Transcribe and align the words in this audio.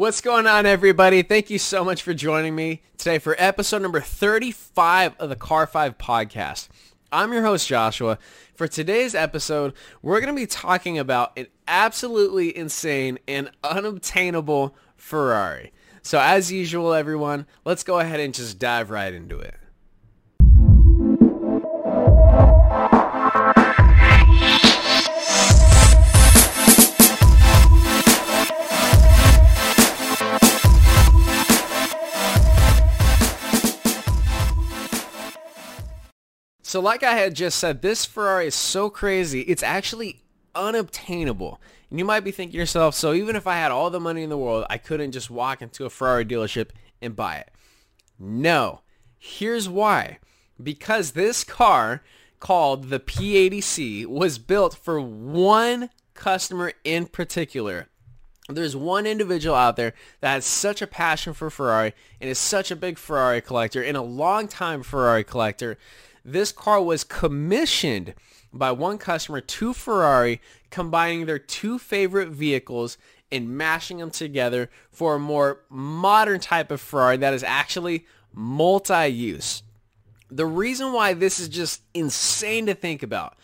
What's 0.00 0.22
going 0.22 0.46
on, 0.46 0.64
everybody? 0.64 1.22
Thank 1.22 1.50
you 1.50 1.58
so 1.58 1.84
much 1.84 2.00
for 2.02 2.14
joining 2.14 2.54
me 2.54 2.80
today 2.96 3.18
for 3.18 3.36
episode 3.36 3.82
number 3.82 4.00
35 4.00 5.14
of 5.18 5.28
the 5.28 5.36
Car 5.36 5.66
5 5.66 5.98
podcast. 5.98 6.68
I'm 7.12 7.34
your 7.34 7.42
host, 7.42 7.68
Joshua. 7.68 8.18
For 8.54 8.66
today's 8.66 9.14
episode, 9.14 9.74
we're 10.00 10.22
going 10.22 10.34
to 10.34 10.40
be 10.40 10.46
talking 10.46 10.98
about 10.98 11.38
an 11.38 11.48
absolutely 11.68 12.56
insane 12.56 13.18
and 13.28 13.50
unobtainable 13.62 14.74
Ferrari. 14.96 15.70
So 16.00 16.18
as 16.18 16.50
usual, 16.50 16.94
everyone, 16.94 17.44
let's 17.66 17.84
go 17.84 17.98
ahead 17.98 18.20
and 18.20 18.32
just 18.32 18.58
dive 18.58 18.88
right 18.88 19.12
into 19.12 19.38
it. 19.38 19.54
So 36.70 36.78
like 36.78 37.02
I 37.02 37.16
had 37.16 37.34
just 37.34 37.58
said, 37.58 37.82
this 37.82 38.04
Ferrari 38.04 38.46
is 38.46 38.54
so 38.54 38.90
crazy, 38.90 39.40
it's 39.40 39.64
actually 39.64 40.22
unobtainable. 40.54 41.60
And 41.90 41.98
you 41.98 42.04
might 42.04 42.22
be 42.22 42.30
thinking 42.30 42.52
to 42.52 42.58
yourself, 42.58 42.94
so 42.94 43.12
even 43.12 43.34
if 43.34 43.48
I 43.48 43.56
had 43.56 43.72
all 43.72 43.90
the 43.90 43.98
money 43.98 44.22
in 44.22 44.30
the 44.30 44.38
world, 44.38 44.66
I 44.70 44.78
couldn't 44.78 45.10
just 45.10 45.32
walk 45.32 45.62
into 45.62 45.84
a 45.84 45.90
Ferrari 45.90 46.24
dealership 46.24 46.68
and 47.02 47.16
buy 47.16 47.38
it. 47.38 47.50
No. 48.20 48.82
Here's 49.18 49.68
why. 49.68 50.20
Because 50.62 51.10
this 51.10 51.42
car 51.42 52.04
called 52.38 52.88
the 52.88 53.00
P80C 53.00 54.06
was 54.06 54.38
built 54.38 54.76
for 54.76 55.00
one 55.00 55.90
customer 56.14 56.72
in 56.84 57.06
particular. 57.06 57.88
There's 58.48 58.76
one 58.76 59.06
individual 59.06 59.56
out 59.56 59.74
there 59.74 59.92
that 60.20 60.34
has 60.34 60.44
such 60.44 60.80
a 60.82 60.86
passion 60.86 61.34
for 61.34 61.50
Ferrari 61.50 61.94
and 62.20 62.30
is 62.30 62.38
such 62.38 62.70
a 62.70 62.76
big 62.76 62.96
Ferrari 62.96 63.40
collector 63.40 63.82
and 63.82 63.96
a 63.96 64.02
long 64.02 64.46
time 64.46 64.84
Ferrari 64.84 65.24
collector 65.24 65.76
this 66.24 66.52
car 66.52 66.82
was 66.82 67.04
commissioned 67.04 68.14
by 68.52 68.72
one 68.72 68.98
customer 68.98 69.40
to 69.40 69.72
Ferrari, 69.72 70.40
combining 70.70 71.26
their 71.26 71.38
two 71.38 71.78
favorite 71.78 72.28
vehicles 72.28 72.98
and 73.32 73.56
mashing 73.56 73.98
them 73.98 74.10
together 74.10 74.70
for 74.90 75.14
a 75.14 75.20
more 75.20 75.60
modern 75.68 76.40
type 76.40 76.70
of 76.70 76.80
Ferrari 76.80 77.16
that 77.18 77.34
is 77.34 77.44
actually 77.44 78.06
multi-use. 78.32 79.62
The 80.30 80.46
reason 80.46 80.92
why 80.92 81.14
this 81.14 81.40
is 81.40 81.48
just 81.48 81.82
insane 81.94 82.66
to 82.66 82.74
think 82.74 83.02
about. 83.02 83.36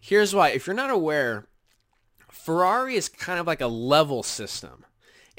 Here's 0.00 0.34
why. 0.34 0.50
If 0.50 0.66
you're 0.66 0.74
not 0.74 0.90
aware, 0.90 1.46
Ferrari 2.30 2.96
is 2.96 3.08
kind 3.08 3.38
of 3.38 3.46
like 3.46 3.60
a 3.60 3.66
level 3.66 4.22
system. 4.22 4.84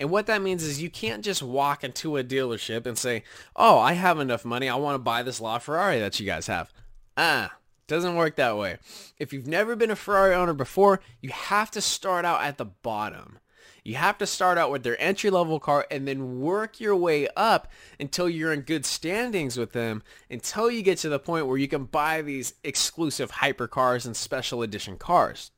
And 0.00 0.10
what 0.10 0.26
that 0.26 0.40
means 0.40 0.64
is 0.64 0.80
you 0.80 0.88
can't 0.88 1.22
just 1.22 1.42
walk 1.42 1.84
into 1.84 2.16
a 2.16 2.24
dealership 2.24 2.86
and 2.86 2.96
say, 2.96 3.22
oh, 3.54 3.78
I 3.78 3.92
have 3.92 4.18
enough 4.18 4.46
money. 4.46 4.66
I 4.66 4.76
want 4.76 4.94
to 4.94 4.98
buy 4.98 5.22
this 5.22 5.40
LaFerrari 5.40 6.00
that 6.00 6.18
you 6.18 6.24
guys 6.24 6.46
have. 6.46 6.72
Ah, 7.18 7.52
doesn't 7.86 8.16
work 8.16 8.36
that 8.36 8.56
way. 8.56 8.78
If 9.18 9.34
you've 9.34 9.46
never 9.46 9.76
been 9.76 9.90
a 9.90 9.96
Ferrari 9.96 10.34
owner 10.34 10.54
before, 10.54 11.00
you 11.20 11.28
have 11.28 11.70
to 11.72 11.82
start 11.82 12.24
out 12.24 12.42
at 12.42 12.56
the 12.56 12.64
bottom. 12.64 13.40
You 13.84 13.96
have 13.96 14.16
to 14.18 14.26
start 14.26 14.56
out 14.56 14.70
with 14.70 14.84
their 14.84 15.00
entry 15.00 15.28
level 15.28 15.60
car 15.60 15.86
and 15.90 16.08
then 16.08 16.40
work 16.40 16.80
your 16.80 16.96
way 16.96 17.28
up 17.36 17.68
until 17.98 18.28
you're 18.28 18.54
in 18.54 18.62
good 18.62 18.86
standings 18.86 19.58
with 19.58 19.72
them 19.72 20.02
until 20.30 20.70
you 20.70 20.80
get 20.80 20.96
to 20.98 21.10
the 21.10 21.18
point 21.18 21.46
where 21.46 21.58
you 21.58 21.68
can 21.68 21.84
buy 21.84 22.22
these 22.22 22.54
exclusive 22.64 23.32
hypercars 23.32 24.06
and 24.06 24.16
special 24.16 24.62
edition 24.62 24.96
cars. 24.96 25.50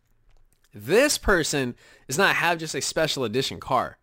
This 0.74 1.16
person 1.16 1.76
does 2.08 2.18
not 2.18 2.36
have 2.36 2.58
just 2.58 2.74
a 2.74 2.80
special 2.80 3.24
edition 3.24 3.60
car. 3.60 3.98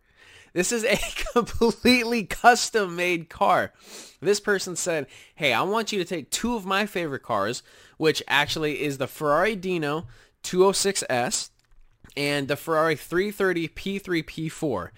This 0.52 0.72
is 0.72 0.84
a 0.84 0.98
completely 1.32 2.24
custom 2.24 2.96
made 2.96 3.28
car. 3.28 3.72
This 4.20 4.40
person 4.40 4.76
said, 4.76 5.06
hey, 5.34 5.52
I 5.52 5.62
want 5.62 5.92
you 5.92 5.98
to 5.98 6.04
take 6.04 6.30
two 6.30 6.54
of 6.54 6.66
my 6.66 6.86
favorite 6.86 7.22
cars, 7.22 7.62
which 7.96 8.22
actually 8.28 8.82
is 8.82 8.98
the 8.98 9.06
Ferrari 9.06 9.56
Dino 9.56 10.06
206S 10.42 11.50
and 12.16 12.48
the 12.48 12.56
Ferrari 12.56 12.96
330 12.96 13.68
P3 13.68 14.24
P4. 14.24 14.90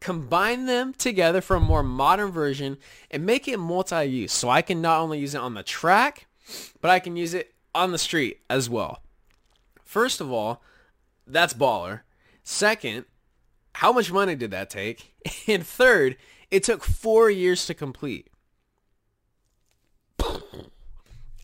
Combine 0.00 0.66
them 0.66 0.92
together 0.92 1.40
for 1.40 1.56
a 1.56 1.60
more 1.60 1.82
modern 1.82 2.30
version 2.30 2.76
and 3.10 3.24
make 3.24 3.46
it 3.46 3.58
multi-use. 3.58 4.32
So 4.32 4.48
I 4.48 4.62
can 4.62 4.80
not 4.80 5.00
only 5.00 5.20
use 5.20 5.34
it 5.34 5.40
on 5.40 5.54
the 5.54 5.62
track, 5.62 6.26
but 6.80 6.90
I 6.90 6.98
can 6.98 7.16
use 7.16 7.34
it 7.34 7.54
on 7.74 7.92
the 7.92 7.98
street 7.98 8.40
as 8.50 8.68
well. 8.68 9.02
First 9.84 10.20
of 10.20 10.32
all, 10.32 10.62
that's 11.26 11.54
baller. 11.54 12.00
Second, 12.42 13.04
how 13.74 13.92
much 13.92 14.12
money 14.12 14.34
did 14.34 14.50
that 14.50 14.70
take? 14.70 15.14
And 15.46 15.66
third, 15.66 16.16
it 16.50 16.64
took 16.64 16.84
four 16.84 17.30
years 17.30 17.66
to 17.66 17.74
complete. 17.74 18.28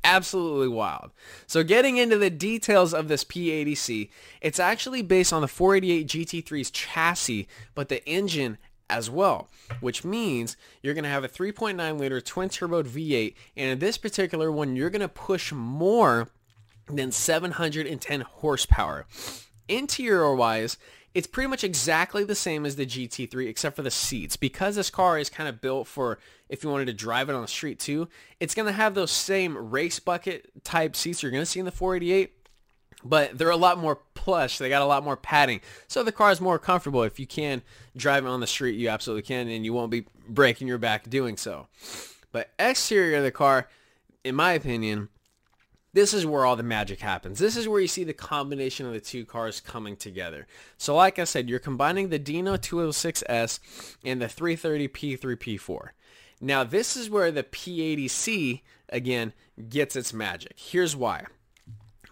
Absolutely 0.04 0.68
wild. 0.68 1.10
So 1.46 1.62
getting 1.62 1.96
into 1.96 2.16
the 2.16 2.30
details 2.30 2.94
of 2.94 3.08
this 3.08 3.24
P80C, 3.24 4.08
it's 4.40 4.58
actually 4.58 5.02
based 5.02 5.32
on 5.32 5.42
the 5.42 5.48
488 5.48 6.06
GT3's 6.06 6.70
chassis, 6.70 7.48
but 7.74 7.88
the 7.88 8.06
engine 8.08 8.58
as 8.90 9.10
well, 9.10 9.48
which 9.80 10.04
means 10.04 10.56
you're 10.82 10.94
going 10.94 11.04
to 11.04 11.10
have 11.10 11.24
a 11.24 11.28
3.9 11.28 11.98
liter 11.98 12.20
twin 12.20 12.48
turbo 12.48 12.82
V8, 12.82 13.34
and 13.56 13.70
in 13.72 13.78
this 13.78 13.98
particular 13.98 14.50
one, 14.50 14.76
you're 14.76 14.90
going 14.90 15.00
to 15.00 15.08
push 15.08 15.52
more 15.52 16.28
than 16.88 17.12
710 17.12 18.20
horsepower. 18.22 19.06
Interior 19.68 20.34
wise, 20.34 20.78
it's 21.18 21.26
pretty 21.26 21.48
much 21.48 21.64
exactly 21.64 22.22
the 22.22 22.36
same 22.36 22.64
as 22.64 22.76
the 22.76 22.86
GT3 22.86 23.48
except 23.48 23.74
for 23.74 23.82
the 23.82 23.90
seats. 23.90 24.36
Because 24.36 24.76
this 24.76 24.88
car 24.88 25.18
is 25.18 25.28
kind 25.28 25.48
of 25.48 25.60
built 25.60 25.88
for 25.88 26.20
if 26.48 26.62
you 26.62 26.70
wanted 26.70 26.84
to 26.84 26.92
drive 26.92 27.28
it 27.28 27.34
on 27.34 27.42
the 27.42 27.48
street 27.48 27.80
too, 27.80 28.08
it's 28.38 28.54
going 28.54 28.66
to 28.66 28.72
have 28.72 28.94
those 28.94 29.10
same 29.10 29.58
race 29.72 29.98
bucket 29.98 30.48
type 30.62 30.94
seats 30.94 31.20
you're 31.20 31.32
going 31.32 31.42
to 31.42 31.46
see 31.46 31.58
in 31.58 31.66
the 31.66 31.72
488 31.72 32.34
but 33.04 33.36
they're 33.36 33.50
a 33.50 33.56
lot 33.56 33.78
more 33.78 34.00
plush. 34.14 34.58
They 34.58 34.68
got 34.68 34.82
a 34.82 34.84
lot 34.84 35.04
more 35.04 35.16
padding. 35.16 35.60
So 35.86 36.02
the 36.02 36.10
car 36.10 36.32
is 36.32 36.40
more 36.40 36.58
comfortable. 36.58 37.04
If 37.04 37.20
you 37.20 37.28
can 37.28 37.62
drive 37.96 38.24
it 38.24 38.28
on 38.28 38.40
the 38.40 38.46
street, 38.46 38.76
you 38.76 38.88
absolutely 38.88 39.22
can, 39.22 39.48
and 39.48 39.64
you 39.64 39.72
won't 39.72 39.92
be 39.92 40.06
breaking 40.28 40.66
your 40.66 40.78
back 40.78 41.08
doing 41.08 41.36
so. 41.36 41.68
But 42.32 42.50
exterior 42.58 43.18
of 43.18 43.22
the 43.22 43.30
car, 43.30 43.68
in 44.24 44.34
my 44.34 44.52
opinion, 44.52 45.10
this 45.98 46.14
is 46.14 46.24
where 46.24 46.44
all 46.44 46.54
the 46.54 46.62
magic 46.62 47.00
happens. 47.00 47.40
This 47.40 47.56
is 47.56 47.66
where 47.66 47.80
you 47.80 47.88
see 47.88 48.04
the 48.04 48.12
combination 48.12 48.86
of 48.86 48.92
the 48.92 49.00
two 49.00 49.24
cars 49.24 49.58
coming 49.58 49.96
together. 49.96 50.46
So 50.76 50.94
like 50.94 51.18
I 51.18 51.24
said, 51.24 51.48
you're 51.48 51.58
combining 51.58 52.08
the 52.08 52.20
Dino 52.20 52.56
206S 52.56 53.58
and 54.04 54.22
the 54.22 54.28
330 54.28 54.86
P3 54.86 55.18
P4. 55.18 55.88
Now 56.40 56.62
this 56.62 56.96
is 56.96 57.10
where 57.10 57.32
the 57.32 57.42
P80C, 57.42 58.60
again, 58.88 59.32
gets 59.68 59.96
its 59.96 60.12
magic. 60.12 60.54
Here's 60.56 60.94
why. 60.94 61.24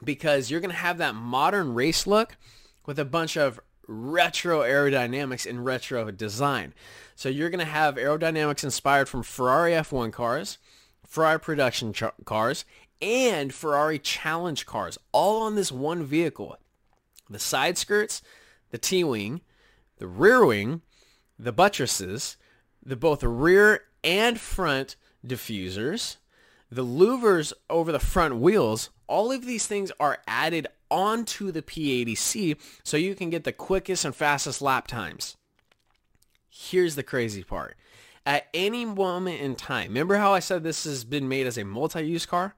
Because 0.02 0.50
you're 0.50 0.60
going 0.60 0.72
to 0.72 0.76
have 0.76 0.98
that 0.98 1.14
modern 1.14 1.72
race 1.72 2.08
look 2.08 2.36
with 2.86 2.98
a 2.98 3.04
bunch 3.04 3.36
of 3.36 3.60
retro 3.86 4.62
aerodynamics 4.62 5.48
and 5.48 5.64
retro 5.64 6.10
design. 6.10 6.74
So 7.14 7.28
you're 7.28 7.50
going 7.50 7.60
to 7.60 7.64
have 7.64 7.94
aerodynamics 7.94 8.64
inspired 8.64 9.08
from 9.08 9.22
Ferrari 9.22 9.74
F1 9.74 10.12
cars, 10.12 10.58
Ferrari 11.06 11.40
production 11.40 11.94
cars, 12.24 12.64
and 13.00 13.52
Ferrari 13.52 13.98
challenge 13.98 14.66
cars 14.66 14.98
all 15.12 15.42
on 15.42 15.54
this 15.54 15.70
one 15.70 16.04
vehicle. 16.04 16.56
The 17.28 17.38
side 17.38 17.78
skirts, 17.78 18.22
the 18.70 18.78
T-wing, 18.78 19.40
the 19.98 20.06
rear 20.06 20.44
wing, 20.44 20.82
the 21.38 21.52
buttresses, 21.52 22.36
the 22.84 22.96
both 22.96 23.22
rear 23.22 23.82
and 24.04 24.38
front 24.38 24.96
diffusers, 25.26 26.16
the 26.70 26.84
louvers 26.84 27.52
over 27.68 27.92
the 27.92 27.98
front 27.98 28.36
wheels, 28.36 28.90
all 29.06 29.32
of 29.32 29.46
these 29.46 29.66
things 29.66 29.92
are 30.00 30.18
added 30.26 30.66
onto 30.90 31.50
the 31.50 31.62
P80C 31.62 32.56
so 32.84 32.96
you 32.96 33.14
can 33.14 33.30
get 33.30 33.44
the 33.44 33.52
quickest 33.52 34.04
and 34.04 34.14
fastest 34.14 34.62
lap 34.62 34.86
times. 34.86 35.36
Here's 36.48 36.94
the 36.94 37.02
crazy 37.02 37.44
part. 37.44 37.76
At 38.26 38.48
any 38.52 38.84
moment 38.84 39.40
in 39.40 39.54
time, 39.54 39.88
remember 39.88 40.16
how 40.16 40.34
I 40.34 40.40
said 40.40 40.64
this 40.64 40.84
has 40.84 41.04
been 41.04 41.28
made 41.28 41.46
as 41.46 41.56
a 41.56 41.64
multi-use 41.64 42.26
car? 42.26 42.54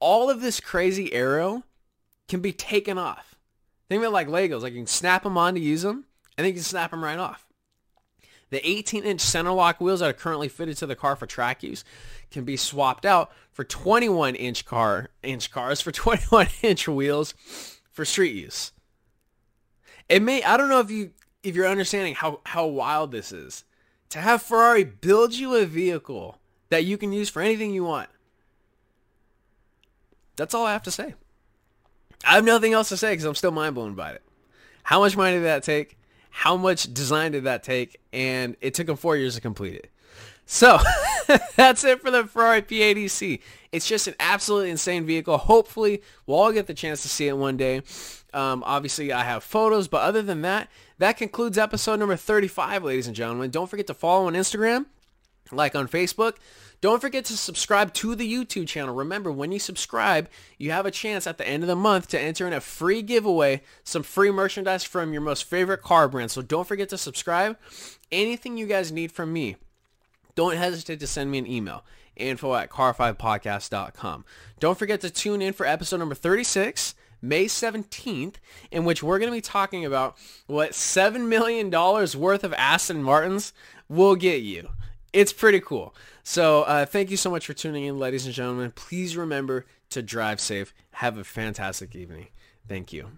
all 0.00 0.30
of 0.30 0.40
this 0.40 0.58
crazy 0.58 1.12
aero 1.12 1.62
can 2.26 2.40
be 2.40 2.52
taken 2.52 2.98
off. 2.98 3.36
Think 3.88 4.00
of 4.00 4.06
it 4.06 4.10
like 4.10 4.28
Legos. 4.28 4.62
Like 4.62 4.72
you 4.72 4.80
can 4.80 4.86
snap 4.86 5.22
them 5.22 5.38
on 5.38 5.54
to 5.54 5.60
use 5.60 5.82
them, 5.82 6.06
and 6.36 6.44
then 6.44 6.46
you 6.46 6.54
can 6.54 6.62
snap 6.62 6.90
them 6.90 7.04
right 7.04 7.18
off. 7.18 7.46
The 8.48 8.60
18-inch 8.60 9.20
center 9.20 9.52
lock 9.52 9.80
wheels 9.80 10.00
that 10.00 10.10
are 10.10 10.14
currently 10.14 10.48
fitted 10.48 10.76
to 10.78 10.86
the 10.86 10.96
car 10.96 11.14
for 11.14 11.26
track 11.26 11.62
use 11.62 11.84
can 12.32 12.44
be 12.44 12.56
swapped 12.56 13.06
out 13.06 13.30
for 13.52 13.64
21-inch 13.64 14.64
car 14.64 15.10
inch 15.22 15.52
cars 15.52 15.80
for 15.80 15.92
21-inch 15.92 16.88
wheels 16.88 17.34
for 17.92 18.04
street 18.04 18.34
use. 18.34 18.72
It 20.08 20.22
may 20.22 20.42
I 20.42 20.56
don't 20.56 20.68
know 20.68 20.80
if 20.80 20.90
you 20.90 21.12
if 21.44 21.54
you're 21.54 21.68
understanding 21.68 22.14
how 22.14 22.40
how 22.44 22.66
wild 22.66 23.12
this 23.12 23.30
is. 23.30 23.64
To 24.10 24.20
have 24.20 24.42
Ferrari 24.42 24.84
build 24.84 25.34
you 25.34 25.54
a 25.54 25.64
vehicle 25.64 26.38
that 26.68 26.84
you 26.84 26.98
can 26.98 27.12
use 27.12 27.28
for 27.28 27.42
anything 27.42 27.72
you 27.72 27.84
want 27.84 28.08
that's 30.36 30.54
all 30.54 30.64
I 30.64 30.72
have 30.72 30.84
to 30.84 30.90
say. 30.90 31.12
I 32.24 32.36
have 32.36 32.46
nothing 32.46 32.72
else 32.72 32.88
to 32.88 32.96
say 32.96 33.12
because 33.12 33.26
I'm 33.26 33.34
still 33.34 33.50
mind 33.50 33.74
blown 33.74 33.94
by 33.94 34.12
it. 34.12 34.22
How 34.82 35.00
much 35.00 35.14
money 35.14 35.34
did 35.34 35.44
that 35.44 35.62
take? 35.64 35.98
how 36.30 36.56
much 36.56 36.92
design 36.94 37.32
did 37.32 37.44
that 37.44 37.62
take? 37.62 38.00
And 38.12 38.56
it 38.60 38.74
took 38.74 38.86
them 38.86 38.96
four 38.96 39.16
years 39.16 39.34
to 39.34 39.40
complete 39.40 39.74
it. 39.74 39.90
So 40.46 40.78
that's 41.56 41.84
it 41.84 42.00
for 42.00 42.10
the 42.10 42.24
Ferrari 42.24 42.62
P80C. 42.62 43.40
It's 43.72 43.86
just 43.86 44.08
an 44.08 44.14
absolutely 44.18 44.70
insane 44.70 45.04
vehicle. 45.04 45.36
Hopefully, 45.36 46.02
we'll 46.26 46.38
all 46.38 46.52
get 46.52 46.66
the 46.66 46.74
chance 46.74 47.02
to 47.02 47.08
see 47.08 47.28
it 47.28 47.36
one 47.36 47.56
day. 47.56 47.82
Um, 48.32 48.62
obviously, 48.64 49.12
I 49.12 49.24
have 49.24 49.44
photos, 49.44 49.86
but 49.86 50.02
other 50.02 50.22
than 50.22 50.42
that, 50.42 50.68
that 51.00 51.16
concludes 51.16 51.56
episode 51.56 51.98
number 51.98 52.14
35, 52.14 52.84
ladies 52.84 53.06
and 53.06 53.16
gentlemen. 53.16 53.50
Don't 53.50 53.68
forget 53.68 53.86
to 53.86 53.94
follow 53.94 54.26
on 54.26 54.34
Instagram, 54.34 54.84
like 55.50 55.74
on 55.74 55.88
Facebook. 55.88 56.36
Don't 56.82 57.00
forget 57.00 57.24
to 57.26 57.36
subscribe 57.38 57.94
to 57.94 58.14
the 58.14 58.30
YouTube 58.30 58.68
channel. 58.68 58.94
Remember, 58.94 59.32
when 59.32 59.50
you 59.50 59.58
subscribe, 59.58 60.28
you 60.58 60.70
have 60.72 60.84
a 60.84 60.90
chance 60.90 61.26
at 61.26 61.38
the 61.38 61.48
end 61.48 61.62
of 61.62 61.68
the 61.68 61.76
month 61.76 62.08
to 62.08 62.20
enter 62.20 62.46
in 62.46 62.52
a 62.52 62.60
free 62.60 63.00
giveaway, 63.00 63.62
some 63.82 64.02
free 64.02 64.30
merchandise 64.30 64.84
from 64.84 65.12
your 65.14 65.22
most 65.22 65.44
favorite 65.44 65.80
car 65.80 66.06
brand. 66.06 66.30
So 66.30 66.42
don't 66.42 66.68
forget 66.68 66.90
to 66.90 66.98
subscribe. 66.98 67.58
Anything 68.12 68.58
you 68.58 68.66
guys 68.66 68.92
need 68.92 69.10
from 69.10 69.32
me, 69.32 69.56
don't 70.34 70.56
hesitate 70.56 71.00
to 71.00 71.06
send 71.06 71.30
me 71.30 71.38
an 71.38 71.46
email 71.46 71.82
info 72.16 72.54
at 72.54 72.68
car5podcast.com. 72.68 74.26
Don't 74.58 74.78
forget 74.78 75.00
to 75.00 75.08
tune 75.08 75.40
in 75.40 75.54
for 75.54 75.64
episode 75.64 75.96
number 75.96 76.14
36, 76.14 76.94
May 77.22 77.46
17th, 77.46 78.36
in 78.70 78.84
which 78.84 79.02
we're 79.02 79.18
going 79.18 79.30
to 79.30 79.36
be 79.36 79.40
talking 79.40 79.84
about 79.84 80.16
what 80.46 80.72
$7 80.72 81.26
million 81.26 81.70
worth 81.70 82.44
of 82.44 82.54
Aston 82.54 83.02
Martins 83.02 83.52
will 83.88 84.16
get 84.16 84.42
you. 84.42 84.68
It's 85.12 85.32
pretty 85.32 85.60
cool. 85.60 85.94
So 86.22 86.62
uh, 86.62 86.86
thank 86.86 87.10
you 87.10 87.16
so 87.16 87.30
much 87.30 87.46
for 87.46 87.52
tuning 87.52 87.84
in, 87.84 87.98
ladies 87.98 88.26
and 88.26 88.34
gentlemen. 88.34 88.72
Please 88.72 89.16
remember 89.16 89.66
to 89.90 90.02
drive 90.02 90.40
safe. 90.40 90.72
Have 90.92 91.18
a 91.18 91.24
fantastic 91.24 91.96
evening. 91.96 92.28
Thank 92.68 92.92
you. 92.92 93.08